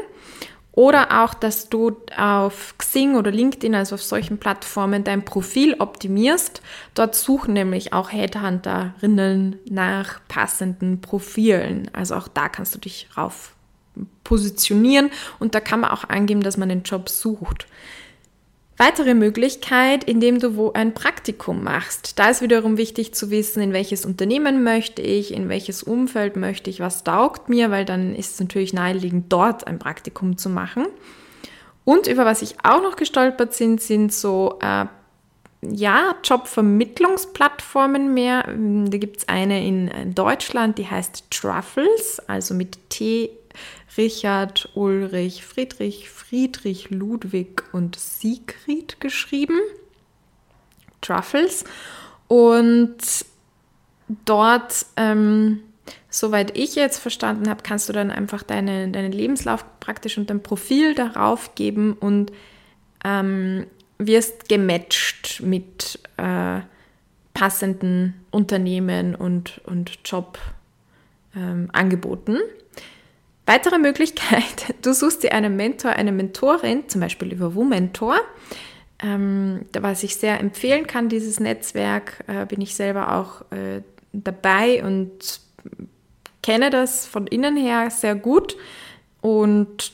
Oder 0.72 1.22
auch, 1.22 1.34
dass 1.34 1.68
du 1.68 1.96
auf 2.16 2.74
Xing 2.78 3.16
oder 3.16 3.32
LinkedIn, 3.32 3.74
also 3.74 3.96
auf 3.96 4.02
solchen 4.02 4.38
Plattformen, 4.38 5.02
dein 5.02 5.24
Profil 5.24 5.74
optimierst. 5.78 6.62
Dort 6.94 7.16
suchen 7.16 7.54
nämlich 7.54 7.92
auch 7.92 8.12
Headhunterinnen 8.12 9.58
nach 9.68 10.20
passenden 10.28 11.00
Profilen. 11.00 11.90
Also 11.92 12.14
auch 12.14 12.28
da 12.28 12.48
kannst 12.48 12.74
du 12.74 12.78
dich 12.78 13.08
rauf 13.16 13.54
positionieren 14.22 15.10
und 15.40 15.56
da 15.56 15.60
kann 15.60 15.80
man 15.80 15.90
auch 15.90 16.04
angeben, 16.08 16.42
dass 16.42 16.56
man 16.56 16.68
den 16.68 16.84
Job 16.84 17.08
sucht. 17.08 17.66
Weitere 18.80 19.12
Möglichkeit, 19.12 20.04
indem 20.04 20.38
du 20.38 20.56
wo 20.56 20.72
ein 20.72 20.94
Praktikum 20.94 21.62
machst. 21.62 22.18
Da 22.18 22.30
ist 22.30 22.40
wiederum 22.40 22.78
wichtig 22.78 23.12
zu 23.12 23.30
wissen, 23.30 23.62
in 23.62 23.74
welches 23.74 24.06
Unternehmen 24.06 24.64
möchte 24.64 25.02
ich, 25.02 25.34
in 25.34 25.50
welches 25.50 25.82
Umfeld 25.82 26.36
möchte 26.36 26.70
ich, 26.70 26.80
was 26.80 27.04
taugt 27.04 27.50
mir, 27.50 27.70
weil 27.70 27.84
dann 27.84 28.14
ist 28.14 28.32
es 28.32 28.40
natürlich 28.40 28.72
naheliegend, 28.72 29.30
dort 29.30 29.66
ein 29.66 29.78
Praktikum 29.78 30.38
zu 30.38 30.48
machen. 30.48 30.86
Und 31.84 32.06
über 32.06 32.24
was 32.24 32.40
ich 32.40 32.54
auch 32.62 32.82
noch 32.82 32.96
gestolpert 32.96 33.52
sind, 33.52 33.82
sind 33.82 34.14
so 34.14 34.58
äh, 34.62 34.86
ja, 35.60 36.14
Jobvermittlungsplattformen 36.24 38.14
mehr. 38.14 38.44
Da 38.46 38.96
gibt 38.96 39.18
es 39.18 39.28
eine 39.28 39.62
in 39.62 40.14
Deutschland, 40.14 40.78
die 40.78 40.86
heißt 40.86 41.30
Truffles, 41.30 42.18
also 42.26 42.54
mit 42.54 42.78
T 42.88 43.28
Richard, 43.96 44.70
Ulrich, 44.74 45.44
Friedrich, 45.44 46.10
Friedrich, 46.10 46.90
Ludwig 46.90 47.62
und 47.72 47.96
Siegfried 47.96 49.00
geschrieben. 49.00 49.58
Truffles. 51.00 51.64
Und 52.28 52.98
dort, 54.24 54.86
ähm, 54.96 55.60
soweit 56.08 56.56
ich 56.56 56.76
jetzt 56.76 56.98
verstanden 56.98 57.48
habe, 57.48 57.62
kannst 57.62 57.88
du 57.88 57.92
dann 57.92 58.10
einfach 58.10 58.42
deine, 58.42 58.90
deinen 58.90 59.12
Lebenslauf 59.12 59.64
praktisch 59.80 60.18
und 60.18 60.30
dein 60.30 60.42
Profil 60.42 60.94
darauf 60.94 61.54
geben 61.54 61.94
und 61.94 62.32
ähm, 63.04 63.66
wirst 63.98 64.48
gematcht 64.48 65.42
mit 65.42 66.00
äh, 66.16 66.60
passenden 67.34 68.14
Unternehmen 68.30 69.14
und, 69.14 69.60
und 69.64 69.98
Jobangeboten. 70.04 72.36
Ähm, 72.36 72.40
Weitere 73.46 73.78
Möglichkeit, 73.78 74.74
du 74.82 74.92
suchst 74.92 75.22
dir 75.22 75.32
einen 75.32 75.56
Mentor, 75.56 75.92
eine 75.92 76.12
Mentorin, 76.12 76.88
zum 76.88 77.00
Beispiel 77.00 77.32
über 77.32 77.54
WoMentor. 77.54 78.16
Ähm, 79.02 79.64
was 79.78 80.02
ich 80.02 80.16
sehr 80.16 80.40
empfehlen 80.40 80.86
kann, 80.86 81.08
dieses 81.08 81.40
Netzwerk, 81.40 82.24
äh, 82.26 82.44
bin 82.44 82.60
ich 82.60 82.74
selber 82.74 83.14
auch 83.16 83.40
äh, 83.50 83.82
dabei 84.12 84.84
und 84.84 85.40
kenne 86.42 86.70
das 86.70 87.06
von 87.06 87.26
innen 87.26 87.56
her 87.56 87.90
sehr 87.90 88.14
gut 88.14 88.56
und 89.20 89.92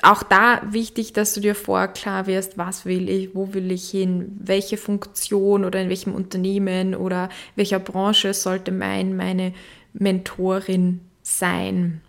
auch 0.00 0.22
da 0.22 0.62
wichtig, 0.70 1.12
dass 1.12 1.34
du 1.34 1.40
dir 1.40 1.54
vorher 1.54 1.88
klar 1.88 2.26
wirst, 2.26 2.56
was 2.56 2.86
will 2.86 3.08
ich, 3.10 3.34
wo 3.34 3.52
will 3.52 3.70
ich 3.70 3.90
hin, 3.90 4.36
welche 4.40 4.76
Funktion 4.76 5.64
oder 5.64 5.82
in 5.82 5.90
welchem 5.90 6.14
Unternehmen 6.14 6.94
oder 6.94 7.28
welcher 7.56 7.78
Branche 7.78 8.32
sollte 8.32 8.72
mein, 8.72 9.16
meine 9.16 9.52
Mentorin 9.92 11.00
sein. 11.22 12.00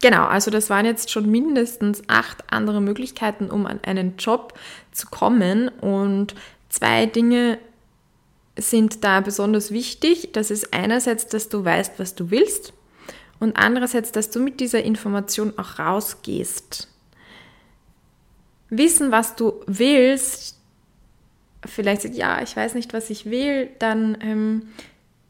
Genau, 0.00 0.24
also 0.24 0.50
das 0.50 0.70
waren 0.70 0.86
jetzt 0.86 1.10
schon 1.10 1.30
mindestens 1.30 2.02
acht 2.08 2.44
andere 2.50 2.80
Möglichkeiten, 2.80 3.50
um 3.50 3.66
an 3.66 3.80
einen 3.82 4.16
Job 4.16 4.54
zu 4.92 5.06
kommen. 5.08 5.68
Und 5.68 6.34
zwei 6.70 7.06
Dinge 7.06 7.58
sind 8.56 9.04
da 9.04 9.20
besonders 9.20 9.70
wichtig. 9.70 10.32
Das 10.32 10.50
ist 10.50 10.72
einerseits, 10.72 11.26
dass 11.26 11.48
du 11.48 11.64
weißt, 11.64 11.98
was 11.98 12.14
du 12.14 12.30
willst 12.30 12.72
und 13.40 13.56
andererseits, 13.56 14.12
dass 14.12 14.30
du 14.30 14.40
mit 14.40 14.60
dieser 14.60 14.82
Information 14.82 15.58
auch 15.58 15.78
rausgehst. 15.78 16.88
Wissen, 18.68 19.10
was 19.10 19.34
du 19.34 19.54
willst, 19.66 20.58
vielleicht 21.66 22.04
ja, 22.14 22.40
ich 22.42 22.56
weiß 22.56 22.74
nicht, 22.74 22.92
was 22.92 23.10
ich 23.10 23.26
will, 23.26 23.70
dann 23.78 24.16
ähm, 24.20 24.68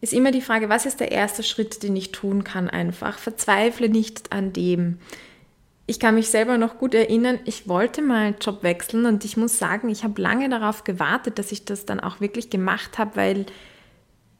ist 0.00 0.12
immer 0.12 0.30
die 0.30 0.40
Frage, 0.40 0.68
was 0.68 0.86
ist 0.86 1.00
der 1.00 1.12
erste 1.12 1.42
Schritt, 1.42 1.82
den 1.82 1.94
ich 1.94 2.12
tun 2.12 2.44
kann 2.44 2.70
einfach. 2.70 3.18
Verzweifle 3.18 3.88
nicht 3.88 4.32
an 4.32 4.52
dem. 4.52 4.98
Ich 5.86 5.98
kann 5.98 6.14
mich 6.14 6.28
selber 6.28 6.56
noch 6.56 6.78
gut 6.78 6.94
erinnern, 6.94 7.40
ich 7.44 7.68
wollte 7.68 8.00
mal 8.00 8.26
einen 8.26 8.36
Job 8.40 8.62
wechseln 8.62 9.06
und 9.06 9.24
ich 9.24 9.36
muss 9.36 9.58
sagen, 9.58 9.88
ich 9.88 10.04
habe 10.04 10.22
lange 10.22 10.48
darauf 10.48 10.84
gewartet, 10.84 11.38
dass 11.38 11.50
ich 11.50 11.64
das 11.64 11.84
dann 11.84 11.98
auch 11.98 12.20
wirklich 12.20 12.48
gemacht 12.48 12.96
habe, 12.96 13.16
weil, 13.16 13.46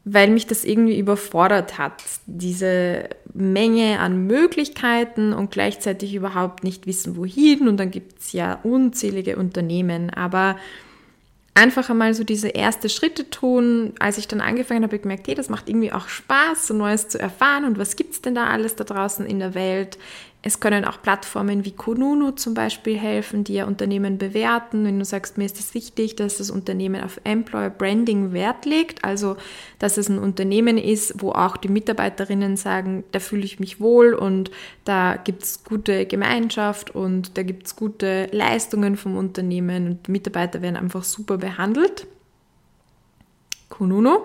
weil 0.05 0.29
mich 0.29 0.47
das 0.47 0.63
irgendwie 0.63 0.97
überfordert 0.97 1.77
hat. 1.77 2.01
Diese 2.25 3.09
Menge 3.33 3.99
an 3.99 4.25
Möglichkeiten 4.27 5.33
und 5.33 5.51
gleichzeitig 5.51 6.15
überhaupt 6.15 6.63
nicht 6.63 6.87
wissen, 6.87 7.17
wohin. 7.17 7.67
Und 7.67 7.77
dann 7.77 7.91
gibt 7.91 8.19
es 8.19 8.31
ja 8.31 8.59
unzählige 8.63 9.35
Unternehmen. 9.35 10.09
Aber 10.09 10.55
einfach 11.53 11.89
einmal 11.89 12.13
so 12.13 12.23
diese 12.23 12.49
erste 12.49 12.89
Schritte 12.89 13.29
tun. 13.29 13.93
Als 13.99 14.17
ich 14.17 14.27
dann 14.27 14.41
angefangen 14.41 14.83
habe, 14.83 14.89
habe 14.91 14.95
ich 14.95 15.01
gemerkt, 15.01 15.27
hey, 15.27 15.35
das 15.35 15.49
macht 15.49 15.69
irgendwie 15.69 15.91
auch 15.91 16.07
Spaß, 16.07 16.67
so 16.67 16.73
Neues 16.73 17.07
zu 17.07 17.19
erfahren 17.19 17.65
und 17.65 17.77
was 17.77 17.95
gibt 17.95 18.13
es 18.13 18.21
denn 18.21 18.35
da 18.35 18.47
alles 18.47 18.75
da 18.75 18.83
draußen 18.83 19.25
in 19.25 19.39
der 19.39 19.53
Welt. 19.53 19.97
Es 20.43 20.59
können 20.59 20.85
auch 20.85 20.99
Plattformen 20.99 21.65
wie 21.65 21.71
Kununu 21.71 22.31
zum 22.31 22.55
Beispiel 22.55 22.97
helfen, 22.97 23.43
die 23.43 23.53
ja 23.53 23.65
Unternehmen 23.65 24.17
bewerten. 24.17 24.83
Wenn 24.85 24.97
du 24.97 25.05
sagst, 25.05 25.37
mir 25.37 25.45
ist 25.45 25.59
es 25.59 25.67
das 25.67 25.75
wichtig, 25.75 26.15
dass 26.15 26.37
das 26.37 26.49
Unternehmen 26.49 27.03
auf 27.03 27.21
Employer 27.23 27.69
Branding 27.69 28.33
Wert 28.33 28.65
legt, 28.65 29.03
also 29.03 29.37
dass 29.77 29.97
es 29.97 30.09
ein 30.09 30.17
Unternehmen 30.17 30.79
ist, 30.79 31.21
wo 31.21 31.31
auch 31.31 31.57
die 31.57 31.67
Mitarbeiterinnen 31.67 32.57
sagen, 32.57 33.03
da 33.11 33.19
fühle 33.19 33.43
ich 33.43 33.59
mich 33.59 33.79
wohl 33.79 34.15
und 34.15 34.49
da 34.83 35.15
gibt 35.15 35.43
es 35.43 35.63
gute 35.63 36.07
Gemeinschaft 36.07 36.89
und 36.89 37.37
da 37.37 37.43
gibt 37.43 37.67
es 37.67 37.75
gute 37.75 38.27
Leistungen 38.31 38.97
vom 38.97 39.17
Unternehmen 39.17 39.85
und 39.87 40.09
Mitarbeiter 40.09 40.63
werden 40.63 40.75
einfach 40.75 41.03
super 41.03 41.37
behandelt. 41.37 42.07
Kununu. 43.69 44.21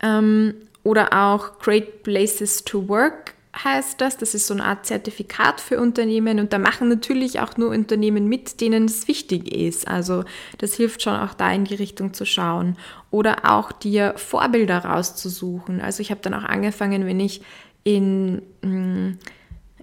Ähm, 0.00 0.54
oder 0.82 1.12
auch 1.12 1.58
Great 1.58 2.02
Places 2.02 2.64
to 2.64 2.88
Work 2.88 3.34
heißt 3.56 4.00
das. 4.00 4.16
Das 4.16 4.34
ist 4.34 4.46
so 4.46 4.54
eine 4.54 4.64
Art 4.64 4.86
Zertifikat 4.86 5.60
für 5.60 5.80
Unternehmen 5.80 6.40
und 6.40 6.52
da 6.52 6.58
machen 6.58 6.88
natürlich 6.88 7.40
auch 7.40 7.56
nur 7.56 7.70
Unternehmen 7.70 8.28
mit, 8.28 8.60
denen 8.60 8.84
es 8.84 9.08
wichtig 9.08 9.52
ist. 9.52 9.88
Also 9.88 10.24
das 10.58 10.74
hilft 10.74 11.02
schon 11.02 11.16
auch 11.16 11.34
da 11.34 11.52
in 11.52 11.64
die 11.64 11.74
Richtung 11.74 12.14
zu 12.14 12.24
schauen 12.24 12.76
oder 13.10 13.50
auch 13.50 13.72
dir 13.72 14.14
Vorbilder 14.16 14.78
rauszusuchen. 14.78 15.80
Also 15.80 16.00
ich 16.00 16.10
habe 16.10 16.20
dann 16.22 16.34
auch 16.34 16.44
angefangen, 16.44 17.06
wenn 17.06 17.20
ich 17.20 17.42
in 17.84 18.42
mm, 18.62 19.18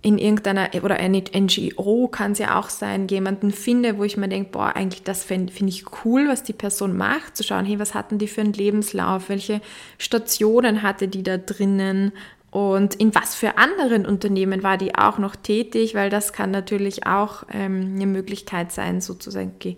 in 0.06 0.20
irgendeiner 0.20 0.70
oder 0.84 0.98
eine 0.98 1.24
NGO 1.36 2.08
kann 2.08 2.34
es 2.34 2.38
ja 2.38 2.60
auch 2.60 2.70
sein, 2.70 3.08
jemanden 3.08 3.50
finde, 3.50 3.98
wo 3.98 4.04
ich 4.04 4.18
mir 4.18 4.30
denke, 4.30 4.52
boah, 4.52 4.76
eigentlich 4.76 5.02
das 5.02 5.24
finde 5.24 5.52
find 5.52 5.68
ich 5.68 5.84
cool, 6.06 6.28
was 6.28 6.44
die 6.44 6.54
Person 6.54 6.96
macht, 6.96 7.36
zu 7.36 7.42
schauen, 7.42 7.66
hey, 7.66 7.80
was 7.80 7.96
hatten 7.96 8.20
die 8.20 8.28
für 8.28 8.42
einen 8.42 8.54
Lebenslauf, 8.54 9.30
welche 9.30 9.62
Stationen 9.98 10.84
hatte 10.84 11.08
die 11.08 11.24
da 11.24 11.38
drinnen, 11.38 12.12
und 12.56 12.96
in 12.96 13.14
was 13.14 13.36
für 13.36 13.58
anderen 13.58 14.06
Unternehmen 14.06 14.64
war 14.64 14.78
die 14.78 14.96
auch 14.96 15.18
noch 15.18 15.36
tätig, 15.36 15.94
weil 15.94 16.10
das 16.10 16.32
kann 16.32 16.52
natürlich 16.52 17.06
auch 17.06 17.44
ähm, 17.52 17.96
eine 17.96 18.06
Möglichkeit 18.06 18.72
sein, 18.72 19.02
sozusagen 19.02 19.52
äh, 19.60 19.76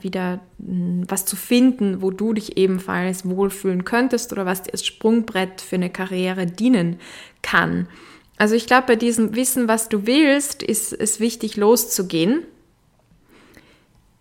wieder 0.00 0.40
mh, 0.56 0.68
hm, 0.68 1.04
was 1.08 1.26
zu 1.26 1.36
finden, 1.36 2.00
wo 2.00 2.10
du 2.10 2.32
dich 2.32 2.56
ebenfalls 2.56 3.28
wohlfühlen 3.28 3.84
könntest 3.84 4.32
oder 4.32 4.46
was 4.46 4.62
dir 4.62 4.72
als 4.72 4.86
Sprungbrett 4.86 5.60
für 5.60 5.76
eine 5.76 5.90
Karriere 5.90 6.46
dienen 6.46 6.98
kann. 7.42 7.88
Also 8.38 8.54
ich 8.54 8.66
glaube, 8.66 8.86
bei 8.86 8.96
diesem 8.96 9.36
Wissen, 9.36 9.68
was 9.68 9.90
du 9.90 10.06
willst, 10.06 10.62
ist 10.62 10.94
es 10.94 11.20
wichtig 11.20 11.58
loszugehen. 11.58 12.42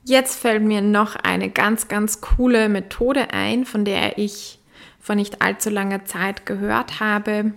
Jetzt 0.04 0.42
fällt 0.42 0.62
mir 0.62 0.82
noch 0.82 1.16
eine 1.16 1.50
ganz, 1.50 1.88
ganz 1.88 2.20
coole 2.20 2.68
Methode 2.68 3.32
ein, 3.32 3.64
von 3.64 3.86
der 3.86 4.18
ich 4.18 4.60
vor 5.02 5.16
nicht 5.16 5.42
allzu 5.42 5.70
langer 5.70 6.06
Zeit 6.06 6.46
gehört 6.46 7.00
habe 7.02 7.54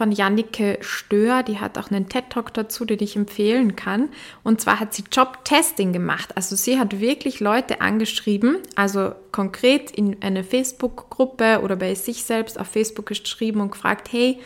von 0.00 0.12
Jannike 0.12 0.78
Stör, 0.80 1.42
die 1.42 1.58
hat 1.58 1.76
auch 1.76 1.90
einen 1.90 2.08
TED-Talk 2.08 2.54
dazu, 2.54 2.86
den 2.86 3.02
ich 3.02 3.16
empfehlen 3.16 3.76
kann. 3.76 4.08
Und 4.42 4.60
zwar 4.60 4.80
hat 4.80 4.94
sie 4.94 5.04
Job-Testing 5.12 5.92
gemacht. 5.92 6.36
Also 6.36 6.56
sie 6.56 6.78
hat 6.78 7.00
wirklich 7.00 7.40
Leute 7.40 7.82
angeschrieben, 7.82 8.58
also 8.76 9.12
konkret 9.30 9.90
in 9.90 10.16
eine 10.22 10.42
Facebook-Gruppe 10.42 11.60
oder 11.62 11.76
bei 11.76 11.94
sich 11.94 12.24
selbst 12.24 12.58
auf 12.58 12.68
Facebook 12.68 13.06
geschrieben 13.06 13.60
und 13.60 13.72
gefragt, 13.72 14.10
hey, 14.10 14.38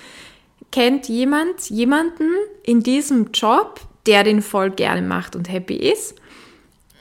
kennt 0.73 1.09
jemand 1.09 1.71
jemanden 1.71 2.31
in 2.65 2.81
diesem 2.81 3.31
Job, 3.33 3.81
der 4.07 4.25
den 4.25 4.43
voll 4.43 4.71
gerne 4.71 5.03
macht 5.03 5.37
und 5.37 5.49
happy 5.49 5.77
ist? 5.77 6.17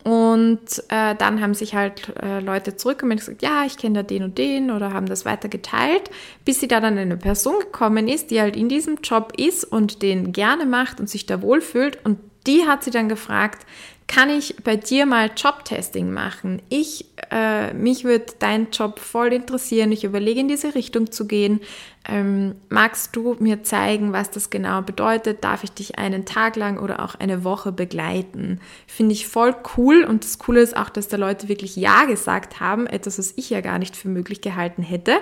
Und 0.04 0.84
äh, 0.90 1.16
dann 1.16 1.42
haben 1.42 1.54
sich 1.54 1.76
halt 1.76 2.14
äh, 2.22 2.42
Leute 2.42 2.76
zurückgemeldet 2.76 3.28
und 3.28 3.40
gesagt, 3.40 3.42
ja, 3.42 3.66
ich 3.66 3.78
kenne 3.78 4.00
da 4.00 4.04
den 4.04 4.24
und 4.24 4.38
den 4.38 4.70
oder 4.70 4.92
haben 4.92 5.06
das 5.06 5.24
weiter 5.24 5.48
geteilt, 5.48 6.10
bis 6.44 6.60
sie 6.60 6.68
da 6.68 6.82
dann 6.82 6.98
eine 6.98 7.16
Person 7.16 7.60
gekommen 7.60 8.10
ist, 8.10 8.30
die 8.30 8.42
halt 8.42 8.58
in 8.58 8.68
diesem 8.68 8.98
Job 9.02 9.32
ist 9.38 9.64
und 9.64 10.02
den 10.02 10.34
gerne 10.34 10.66
macht 10.66 11.00
und 11.00 11.10
sich 11.10 11.26
da 11.26 11.42
wohlfühlt. 11.42 12.04
Und 12.04 12.20
die 12.48 12.66
hat 12.68 12.84
sie 12.84 12.92
dann 12.92 13.08
gefragt, 13.08 13.66
kann 14.14 14.30
ich 14.30 14.58
bei 14.64 14.76
dir 14.76 15.08
mal 15.08 15.32
Jobtesting 15.36 16.12
machen? 16.12 16.62
Ich, 16.70 17.06
äh, 17.32 17.74
mich 17.74 18.04
würde 18.04 18.26
dein 18.38 18.70
Job 18.70 19.00
voll 19.00 19.34
interessieren. 19.34 19.92
Ich 19.92 20.04
überlege 20.04 20.40
in 20.40 20.48
diese 20.48 20.76
Richtung 20.76 21.12
zu 21.12 21.26
gehen. 21.26 21.62
Ähm, 22.08 22.54
magst 22.70 23.16
du 23.16 23.36
mir 23.40 23.64
zeigen, 23.64 24.14
was 24.14 24.30
das 24.30 24.52
genau 24.52 24.84
bedeutet? 24.84 25.44
Darf 25.44 25.64
ich 25.64 25.72
dich 25.72 25.98
einen 25.98 26.26
Tag 26.26 26.58
lang 26.58 26.78
oder 26.78 27.04
auch 27.04 27.16
eine 27.16 27.44
Woche 27.44 27.72
begleiten? 27.72 28.60
Finde 28.86 29.14
ich 29.14 29.28
voll 29.28 29.56
cool. 29.78 30.04
Und 30.04 30.24
das 30.26 30.38
Coole 30.38 30.62
ist 30.62 30.78
auch, 30.78 30.90
dass 30.90 31.08
da 31.08 31.18
Leute 31.18 31.50
wirklich 31.50 31.76
Ja 31.76 32.06
gesagt 32.06 32.60
haben. 32.60 32.86
Etwas, 32.86 33.18
was 33.18 33.34
ich 33.36 33.50
ja 33.50 33.62
gar 33.62 33.80
nicht 33.80 33.96
für 33.96 34.10
möglich 34.10 34.42
gehalten 34.42 34.84
hätte. 34.84 35.22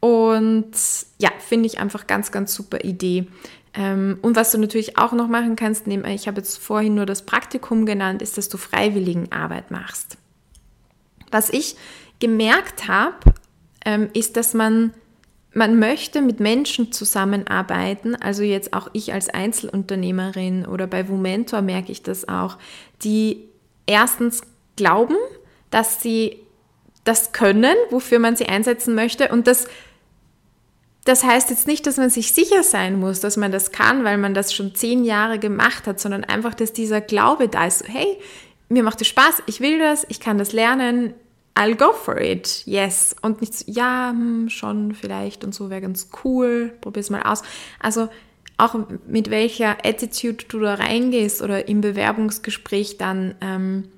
Und 0.00 0.72
ja, 1.18 1.30
finde 1.38 1.66
ich 1.66 1.78
einfach 1.78 2.06
ganz, 2.06 2.32
ganz 2.32 2.54
super 2.54 2.84
Idee. 2.84 3.26
Ähm, 3.74 4.18
und 4.22 4.36
was 4.36 4.52
du 4.52 4.58
natürlich 4.58 4.98
auch 4.98 5.12
noch 5.12 5.28
machen 5.28 5.56
kannst, 5.56 5.86
ich 5.86 6.26
habe 6.26 6.38
jetzt 6.38 6.58
vorhin 6.58 6.94
nur 6.94 7.06
das 7.06 7.24
Praktikum 7.24 7.86
genannt, 7.86 8.22
ist, 8.22 8.36
dass 8.36 8.48
du 8.48 8.58
Freiwilligenarbeit 8.58 9.70
machst. 9.70 10.16
Was 11.30 11.50
ich 11.50 11.76
gemerkt 12.18 12.88
habe, 12.88 13.16
ähm, 13.84 14.08
ist, 14.12 14.36
dass 14.36 14.54
man, 14.54 14.92
man 15.52 15.78
möchte 15.78 16.20
mit 16.20 16.40
Menschen 16.40 16.92
zusammenarbeiten, 16.92 18.16
also 18.16 18.42
jetzt 18.42 18.72
auch 18.72 18.88
ich 18.92 19.12
als 19.12 19.28
Einzelunternehmerin 19.28 20.66
oder 20.66 20.86
bei 20.86 21.08
Womentor 21.08 21.62
merke 21.62 21.92
ich 21.92 22.02
das 22.02 22.28
auch, 22.28 22.58
die 23.02 23.48
erstens 23.86 24.42
glauben, 24.76 25.16
dass 25.70 26.02
sie 26.02 26.38
das 27.04 27.32
können, 27.32 27.74
wofür 27.90 28.18
man 28.18 28.36
sie 28.36 28.46
einsetzen 28.46 28.94
möchte 28.94 29.28
und 29.28 29.46
das 29.46 29.66
das 31.04 31.24
heißt 31.24 31.50
jetzt 31.50 31.66
nicht, 31.66 31.86
dass 31.86 31.96
man 31.96 32.10
sich 32.10 32.32
sicher 32.32 32.62
sein 32.62 32.98
muss, 32.98 33.20
dass 33.20 33.36
man 33.36 33.52
das 33.52 33.72
kann, 33.72 34.04
weil 34.04 34.18
man 34.18 34.34
das 34.34 34.52
schon 34.52 34.74
zehn 34.74 35.04
Jahre 35.04 35.38
gemacht 35.38 35.86
hat, 35.86 35.98
sondern 35.98 36.24
einfach, 36.24 36.54
dass 36.54 36.72
dieser 36.72 37.00
Glaube 37.00 37.48
da 37.48 37.66
ist, 37.66 37.84
hey, 37.88 38.18
mir 38.68 38.82
macht 38.82 39.00
es 39.00 39.08
Spaß, 39.08 39.42
ich 39.46 39.60
will 39.60 39.78
das, 39.78 40.06
ich 40.08 40.20
kann 40.20 40.38
das 40.38 40.52
lernen, 40.52 41.14
I'll 41.54 41.74
go 41.74 41.92
for 41.92 42.20
it, 42.20 42.62
yes. 42.66 43.16
Und 43.22 43.40
nicht 43.40 43.54
so, 43.54 43.64
ja, 43.66 44.10
hm, 44.10 44.48
schon 44.48 44.94
vielleicht 44.94 45.42
und 45.42 45.54
so 45.54 45.70
wäre 45.70 45.80
ganz 45.80 46.08
cool, 46.24 46.72
probier 46.80 47.00
es 47.00 47.10
mal 47.10 47.22
aus. 47.22 47.42
Also 47.80 48.08
auch 48.56 48.76
mit 49.06 49.30
welcher 49.30 49.78
Attitude 49.84 50.44
du 50.48 50.60
da 50.60 50.74
reingehst 50.74 51.42
oder 51.42 51.66
im 51.66 51.80
Bewerbungsgespräch 51.80 52.98
dann 52.98 53.34
ähm, 53.40 53.88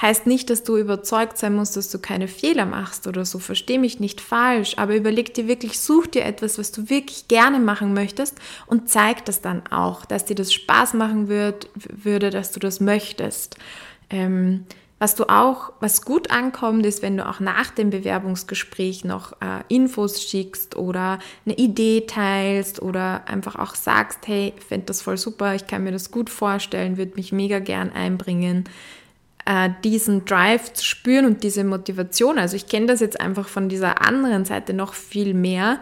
Heißt 0.00 0.26
nicht, 0.26 0.50
dass 0.50 0.62
du 0.62 0.76
überzeugt 0.76 1.38
sein 1.38 1.54
musst, 1.54 1.76
dass 1.76 1.90
du 1.90 1.98
keine 1.98 2.28
Fehler 2.28 2.66
machst 2.66 3.06
oder 3.06 3.24
so. 3.24 3.38
Versteh 3.38 3.78
mich 3.78 3.98
nicht 3.98 4.20
falsch, 4.20 4.74
aber 4.76 4.94
überleg 4.94 5.32
dir 5.34 5.48
wirklich, 5.48 5.80
such 5.80 6.06
dir 6.08 6.24
etwas, 6.24 6.58
was 6.58 6.70
du 6.72 6.90
wirklich 6.90 7.28
gerne 7.28 7.58
machen 7.60 7.94
möchtest 7.94 8.38
und 8.66 8.90
zeig 8.90 9.24
das 9.24 9.40
dann 9.40 9.66
auch, 9.68 10.04
dass 10.04 10.26
dir 10.26 10.34
das 10.34 10.52
Spaß 10.52 10.94
machen 10.94 11.28
wird, 11.28 11.70
würde, 11.74 12.30
dass 12.30 12.52
du 12.52 12.60
das 12.60 12.80
möchtest. 12.80 13.56
Ähm, 14.10 14.66
Was 14.98 15.14
du 15.14 15.24
auch, 15.28 15.72
was 15.80 16.00
gut 16.02 16.30
ankommt, 16.30 16.86
ist, 16.86 17.02
wenn 17.02 17.18
du 17.18 17.28
auch 17.28 17.38
nach 17.38 17.70
dem 17.70 17.90
Bewerbungsgespräch 17.90 19.04
noch 19.04 19.32
äh, 19.42 19.62
Infos 19.68 20.22
schickst 20.22 20.74
oder 20.74 21.18
eine 21.44 21.54
Idee 21.56 22.06
teilst 22.06 22.80
oder 22.80 23.28
einfach 23.28 23.56
auch 23.56 23.74
sagst, 23.74 24.20
hey, 24.26 24.54
ich 24.56 24.64
finde 24.64 24.86
das 24.86 25.02
voll 25.02 25.18
super, 25.18 25.54
ich 25.54 25.66
kann 25.66 25.84
mir 25.84 25.92
das 25.92 26.10
gut 26.10 26.30
vorstellen, 26.30 26.96
würde 26.96 27.16
mich 27.16 27.30
mega 27.30 27.58
gern 27.58 27.92
einbringen, 27.92 28.64
äh, 29.46 29.70
diesen 29.82 30.24
Drive 30.24 30.72
zu 30.74 30.84
spüren 30.84 31.24
und 31.24 31.42
diese 31.42 31.64
Motivation. 31.64 32.38
Also 32.38 32.56
ich 32.56 32.66
kenne 32.66 32.86
das 32.86 33.00
jetzt 33.00 33.20
einfach 33.20 33.48
von 33.48 33.68
dieser 33.68 34.02
anderen 34.06 34.44
Seite 34.44 34.74
noch 34.74 34.94
viel 34.94 35.32
mehr, 35.34 35.80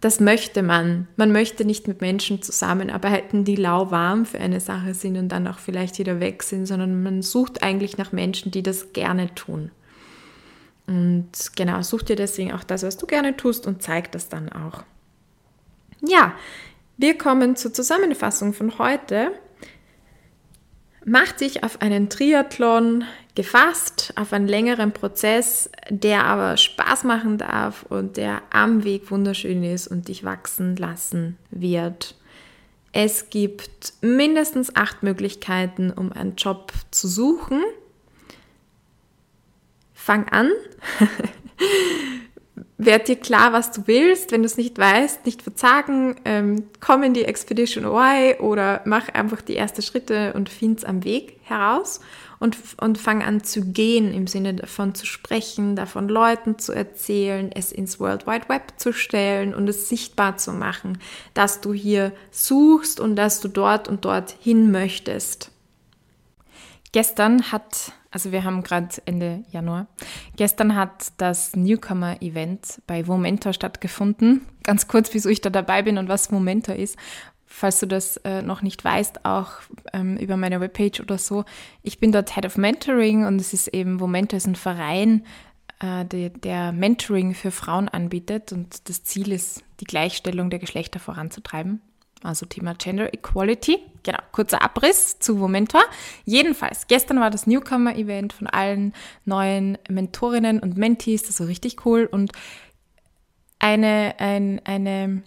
das 0.00 0.20
möchte 0.20 0.62
man. 0.62 1.08
Man 1.16 1.32
möchte 1.32 1.64
nicht 1.64 1.88
mit 1.88 2.02
Menschen 2.02 2.42
zusammenarbeiten, 2.42 3.44
die 3.44 3.56
lauwarm 3.56 4.26
für 4.26 4.38
eine 4.38 4.60
Sache 4.60 4.94
sind 4.94 5.16
und 5.16 5.30
dann 5.30 5.48
auch 5.48 5.58
vielleicht 5.58 5.98
wieder 5.98 6.20
weg 6.20 6.42
sind, 6.42 6.66
sondern 6.66 7.02
man 7.02 7.22
sucht 7.22 7.62
eigentlich 7.62 7.96
nach 7.96 8.12
Menschen, 8.12 8.52
die 8.52 8.62
das 8.62 8.92
gerne 8.92 9.34
tun. 9.34 9.70
Und 10.86 11.30
genau, 11.56 11.82
such 11.82 12.02
dir 12.02 12.16
deswegen 12.16 12.52
auch 12.52 12.62
das, 12.62 12.82
was 12.82 12.98
du 12.98 13.06
gerne 13.06 13.36
tust 13.36 13.66
und 13.66 13.82
zeig 13.82 14.12
das 14.12 14.28
dann 14.28 14.52
auch. 14.52 14.84
Ja, 16.06 16.34
wir 16.98 17.16
kommen 17.18 17.56
zur 17.56 17.72
Zusammenfassung 17.72 18.52
von 18.52 18.78
heute 18.78 19.32
macht 21.06 21.38
sich 21.38 21.62
auf 21.62 21.80
einen 21.82 22.10
Triathlon 22.10 23.04
gefasst, 23.36 24.12
auf 24.16 24.32
einen 24.32 24.48
längeren 24.48 24.92
Prozess, 24.92 25.70
der 25.88 26.24
aber 26.24 26.56
Spaß 26.56 27.04
machen 27.04 27.38
darf 27.38 27.84
und 27.88 28.16
der 28.16 28.42
am 28.50 28.82
Weg 28.82 29.10
wunderschön 29.12 29.62
ist 29.62 29.86
und 29.86 30.08
dich 30.08 30.24
wachsen 30.24 30.74
lassen 30.74 31.38
wird. 31.50 32.16
Es 32.90 33.30
gibt 33.30 33.92
mindestens 34.00 34.74
acht 34.74 35.04
Möglichkeiten, 35.04 35.92
um 35.92 36.12
einen 36.12 36.34
Job 36.34 36.72
zu 36.90 37.06
suchen. 37.06 37.62
Fang 39.94 40.28
an. 40.28 40.50
werd 42.78 43.08
dir 43.08 43.16
klar, 43.16 43.52
was 43.52 43.72
du 43.72 43.86
willst. 43.86 44.32
Wenn 44.32 44.42
du 44.42 44.46
es 44.46 44.56
nicht 44.56 44.78
weißt, 44.78 45.24
nicht 45.24 45.42
verzagen, 45.42 46.16
ähm, 46.24 46.64
komm 46.80 47.02
in 47.02 47.14
die 47.14 47.24
Expedition 47.24 47.84
Y 47.84 48.38
oder 48.40 48.82
mach 48.84 49.08
einfach 49.08 49.40
die 49.40 49.56
ersten 49.56 49.82
Schritte 49.82 50.34
und 50.34 50.48
find's 50.48 50.84
am 50.84 51.04
Weg 51.04 51.38
heraus 51.42 52.00
und, 52.38 52.56
und 52.78 52.98
fang 52.98 53.22
an 53.22 53.42
zu 53.42 53.64
gehen, 53.72 54.12
im 54.12 54.26
Sinne 54.26 54.54
davon 54.54 54.94
zu 54.94 55.06
sprechen, 55.06 55.74
davon 55.74 56.08
Leuten 56.08 56.58
zu 56.58 56.72
erzählen, 56.72 57.50
es 57.52 57.72
ins 57.72 57.98
World 57.98 58.26
Wide 58.26 58.48
Web 58.48 58.74
zu 58.76 58.92
stellen 58.92 59.54
und 59.54 59.68
es 59.68 59.88
sichtbar 59.88 60.36
zu 60.36 60.52
machen, 60.52 60.98
dass 61.32 61.60
du 61.60 61.72
hier 61.72 62.12
suchst 62.30 63.00
und 63.00 63.16
dass 63.16 63.40
du 63.40 63.48
dort 63.48 63.88
und 63.88 64.04
dort 64.04 64.34
hin 64.40 64.70
möchtest. 64.70 65.50
Gestern 66.92 67.52
hat 67.52 67.92
also 68.16 68.32
wir 68.32 68.44
haben 68.44 68.62
gerade 68.62 68.88
Ende 69.04 69.44
Januar. 69.50 69.88
Gestern 70.36 70.74
hat 70.74 71.12
das 71.18 71.54
Newcomer-Event 71.54 72.80
bei 72.86 73.02
Momentor 73.02 73.52
stattgefunden. 73.52 74.46
Ganz 74.62 74.88
kurz, 74.88 75.12
wieso 75.12 75.28
ich 75.28 75.42
da 75.42 75.50
dabei 75.50 75.82
bin 75.82 75.98
und 75.98 76.08
was 76.08 76.30
Momentor 76.30 76.76
ist. 76.76 76.96
Falls 77.44 77.78
du 77.78 77.84
das 77.84 78.16
äh, 78.24 78.40
noch 78.40 78.62
nicht 78.62 78.82
weißt, 78.82 79.26
auch 79.26 79.50
ähm, 79.92 80.16
über 80.16 80.38
meine 80.38 80.62
Webpage 80.62 81.00
oder 81.00 81.18
so. 81.18 81.44
Ich 81.82 81.98
bin 81.98 82.10
dort 82.10 82.34
Head 82.34 82.46
of 82.46 82.56
Mentoring 82.56 83.26
und 83.26 83.38
es 83.38 83.52
ist 83.52 83.68
eben, 83.68 83.96
Momentor 83.96 84.38
ist 84.38 84.46
ein 84.46 84.56
Verein, 84.56 85.22
äh, 85.80 86.06
der, 86.06 86.30
der 86.30 86.72
Mentoring 86.72 87.34
für 87.34 87.50
Frauen 87.50 87.90
anbietet 87.90 88.50
und 88.50 88.88
das 88.88 89.04
Ziel 89.04 89.30
ist, 89.30 89.62
die 89.80 89.84
Gleichstellung 89.84 90.48
der 90.48 90.58
Geschlechter 90.58 91.00
voranzutreiben 91.00 91.82
also 92.26 92.46
Thema 92.46 92.74
Gender 92.74 93.12
Equality. 93.12 93.78
Genau, 94.02 94.18
kurzer 94.32 94.62
Abriss 94.62 95.18
zu 95.18 95.34
Momentor. 95.34 95.82
Jedenfalls, 96.24 96.86
gestern 96.86 97.20
war 97.20 97.30
das 97.30 97.46
Newcomer-Event 97.46 98.32
von 98.32 98.46
allen 98.46 98.92
neuen 99.24 99.78
Mentorinnen 99.88 100.60
und 100.60 100.76
Mentees, 100.76 101.24
das 101.24 101.40
war 101.40 101.48
richtig 101.48 101.84
cool. 101.84 102.08
Und 102.10 102.32
eine, 103.58 104.14
ein, 104.18 104.60
eine 104.64 105.22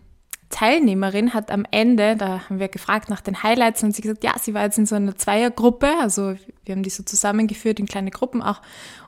Teilnehmerin 0.50 1.34
hat 1.34 1.52
am 1.52 1.66
Ende, 1.72 2.16
da 2.16 2.50
haben 2.50 2.60
wir 2.60 2.70
gefragt 2.70 3.10
nach 3.10 3.22
den 3.22 3.44
Highlights 3.44 3.84
und 3.84 3.96
sie 3.96 4.02
gesagt, 4.02 4.24
ja, 4.24 4.34
sie 4.40 4.54
war 4.54 4.64
jetzt 4.64 4.78
in 4.78 4.86
so 4.86 4.96
einer 4.96 5.16
Zweiergruppe, 5.16 5.90
also 6.00 6.36
wir 6.66 6.76
haben 6.76 6.84
die 6.84 6.90
so 6.90 7.04
zusammengeführt 7.04 7.80
in 7.80 7.86
kleine 7.86 8.12
Gruppen 8.12 8.42
auch. 8.42 8.62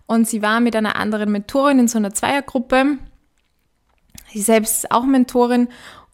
Und 0.05 0.27
sie 0.27 0.41
war 0.41 0.59
mit 0.59 0.75
einer 0.75 0.95
anderen 0.95 1.31
Mentorin 1.31 1.79
in 1.79 1.87
so 1.87 1.97
einer 1.97 2.13
Zweiergruppe. 2.13 2.97
Sie 4.31 4.41
selbst 4.41 4.83
ist 4.83 4.91
auch 4.91 5.03
Mentorin 5.03 5.69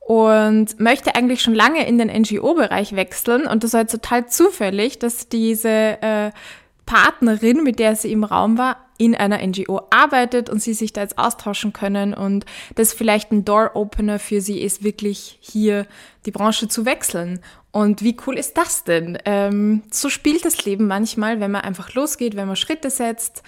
und 0.07 0.79
möchte 0.79 1.15
eigentlich 1.15 1.41
schon 1.41 1.53
lange 1.53 1.85
in 1.85 1.97
den 1.97 2.07
NGO-Bereich 2.07 2.95
wechseln. 2.95 3.45
Und 3.45 3.65
das 3.65 3.73
war 3.73 3.81
jetzt 3.81 3.91
total 3.91 4.25
zufällig, 4.29 4.99
dass 4.99 5.27
diese 5.27 5.69
äh, 6.01 6.31
Partnerin, 6.85 7.61
mit 7.61 7.77
der 7.77 7.97
sie 7.97 8.13
im 8.13 8.23
Raum 8.23 8.57
war, 8.57 8.77
in 8.97 9.15
einer 9.15 9.45
NGO 9.45 9.81
arbeitet 9.89 10.49
und 10.49 10.61
sie 10.61 10.73
sich 10.73 10.93
da 10.93 11.01
jetzt 11.01 11.17
austauschen 11.17 11.73
können 11.73 12.13
und 12.13 12.45
das 12.75 12.93
vielleicht 12.93 13.33
ein 13.33 13.43
Door-Opener 13.43 14.17
für 14.17 14.39
sie 14.39 14.61
ist, 14.61 14.81
wirklich 14.81 15.39
hier 15.41 15.85
die 16.25 16.31
Branche 16.31 16.69
zu 16.69 16.85
wechseln. 16.85 17.41
Und 17.71 18.01
wie 18.01 18.15
cool 18.25 18.37
ist 18.37 18.57
das 18.57 18.85
denn? 18.85 19.17
Ähm, 19.25 19.83
so 19.91 20.07
spielt 20.07 20.45
das 20.45 20.63
Leben 20.63 20.87
manchmal, 20.87 21.41
wenn 21.41 21.51
man 21.51 21.63
einfach 21.63 21.93
losgeht, 21.95 22.37
wenn 22.37 22.47
man 22.47 22.55
Schritte 22.55 22.89
setzt. 22.89 23.43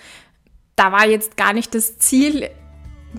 Da 0.76 0.91
war 0.91 1.08
jetzt 1.08 1.38
gar 1.38 1.54
nicht 1.54 1.74
das 1.74 2.00
Ziel, 2.00 2.50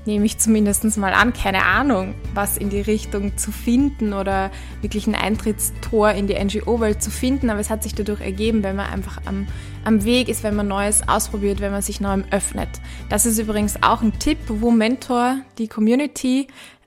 nehme 0.06 0.24
ich 0.24 0.38
zumindest 0.38 0.84
mal 0.96 1.12
an, 1.12 1.32
keine 1.32 1.64
Ahnung, 1.64 2.14
was 2.34 2.56
in 2.56 2.70
die 2.70 2.80
Richtung 2.80 3.36
zu 3.36 3.52
finden 3.52 4.12
oder 4.12 4.50
wirklich 4.80 5.06
ein 5.06 5.14
Eintrittstor 5.14 6.12
in 6.12 6.26
die 6.26 6.34
NGO-Welt 6.34 7.02
zu 7.02 7.10
finden. 7.10 7.50
Aber 7.50 7.60
es 7.60 7.70
hat 7.70 7.82
sich 7.82 7.94
dadurch 7.94 8.20
ergeben, 8.20 8.62
wenn 8.62 8.76
man 8.76 8.86
einfach 8.90 9.20
am, 9.26 9.46
am 9.84 10.04
Weg 10.04 10.28
ist, 10.28 10.42
wenn 10.42 10.54
man 10.54 10.68
Neues 10.68 11.08
ausprobiert, 11.08 11.60
wenn 11.60 11.72
man 11.72 11.82
sich 11.82 12.00
Neuem 12.00 12.24
öffnet. 12.30 12.68
Das 13.08 13.26
ist 13.26 13.38
übrigens 13.38 13.82
auch 13.82 14.02
ein 14.02 14.18
Tipp, 14.18 14.38
wo 14.46 14.70
Mentor, 14.70 15.38
die 15.58 15.68
Community, 15.68 16.46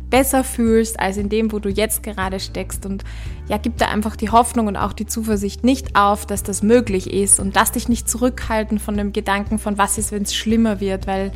besser 0.08 0.44
fühlst 0.44 1.00
als 1.00 1.16
in 1.16 1.28
dem, 1.28 1.52
wo 1.52 1.58
du 1.58 1.68
jetzt 1.68 2.02
gerade 2.02 2.40
steckst. 2.40 2.86
Und 2.86 3.04
ja, 3.48 3.58
gib 3.58 3.76
da 3.78 3.88
einfach 3.88 4.16
die 4.16 4.30
Hoffnung 4.30 4.66
und 4.66 4.76
auch 4.76 4.92
die 4.92 5.06
Zuversicht 5.06 5.64
nicht 5.64 5.96
auf, 5.96 6.26
dass 6.26 6.42
das 6.42 6.62
möglich 6.62 7.12
ist 7.12 7.40
und 7.40 7.54
lass 7.54 7.72
dich 7.72 7.88
nicht 7.88 8.08
zurückhalten 8.08 8.78
von 8.78 8.96
dem 8.96 9.12
Gedanken 9.12 9.58
von 9.58 9.78
was 9.78 9.98
ist, 9.98 10.12
wenn 10.12 10.22
es 10.22 10.34
schlimmer 10.34 10.80
wird, 10.80 11.06
weil 11.06 11.32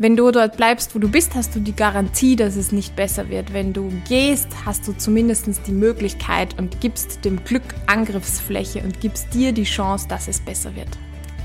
wenn 0.00 0.16
du 0.16 0.30
dort 0.30 0.56
bleibst, 0.56 0.94
wo 0.94 0.98
du 0.98 1.10
bist, 1.10 1.34
hast 1.34 1.54
du 1.54 1.60
die 1.60 1.76
Garantie, 1.76 2.34
dass 2.34 2.56
es 2.56 2.72
nicht 2.72 2.96
besser 2.96 3.28
wird. 3.28 3.52
Wenn 3.52 3.74
du 3.74 3.92
gehst, 4.08 4.48
hast 4.64 4.88
du 4.88 4.94
zumindest 4.94 5.46
die 5.66 5.72
Möglichkeit 5.72 6.58
und 6.58 6.80
gibst 6.80 7.22
dem 7.26 7.44
Glück 7.44 7.62
Angriffsfläche 7.86 8.82
und 8.82 9.02
gibst 9.02 9.34
dir 9.34 9.52
die 9.52 9.64
Chance, 9.64 10.08
dass 10.08 10.26
es 10.26 10.40
besser 10.40 10.74
wird. 10.74 10.88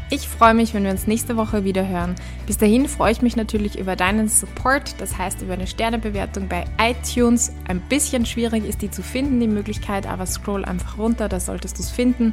Ich 0.09 0.29
freue 0.29 0.53
mich, 0.53 0.73
wenn 0.73 0.85
wir 0.85 0.91
uns 0.91 1.05
nächste 1.05 1.35
Woche 1.35 1.65
wieder 1.65 1.85
hören. 1.85 2.15
Bis 2.47 2.57
dahin 2.57 2.87
freue 2.87 3.11
ich 3.11 3.21
mich 3.21 3.35
natürlich 3.35 3.77
über 3.77 3.97
deinen 3.97 4.29
Support, 4.29 5.01
das 5.01 5.17
heißt 5.17 5.41
über 5.41 5.55
eine 5.55 5.67
Sternebewertung 5.67 6.47
bei 6.47 6.63
iTunes. 6.79 7.51
Ein 7.67 7.81
bisschen 7.81 8.25
schwierig 8.25 8.63
ist 8.63 8.81
die 8.81 8.89
zu 8.89 9.03
finden, 9.03 9.41
die 9.41 9.47
Möglichkeit, 9.47 10.07
aber 10.07 10.25
scroll 10.25 10.63
einfach 10.63 10.97
runter, 10.97 11.27
da 11.27 11.41
solltest 11.41 11.77
du 11.77 11.81
es 11.83 11.91
finden. 11.91 12.31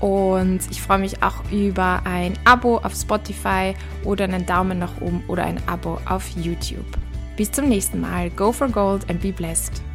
Und 0.00 0.60
ich 0.70 0.80
freue 0.80 0.98
mich 0.98 1.22
auch 1.22 1.50
über 1.50 2.02
ein 2.04 2.34
Abo 2.44 2.78
auf 2.78 2.94
Spotify 2.94 3.74
oder 4.04 4.24
einen 4.24 4.46
Daumen 4.46 4.78
nach 4.78 5.00
oben 5.00 5.24
oder 5.26 5.44
ein 5.44 5.60
Abo 5.66 5.98
auf 6.08 6.28
YouTube. 6.36 6.86
Bis 7.36 7.50
zum 7.50 7.68
nächsten 7.68 8.00
Mal. 8.00 8.30
Go 8.30 8.52
for 8.52 8.68
Gold 8.68 9.08
and 9.10 9.20
be 9.20 9.32
blessed. 9.32 9.87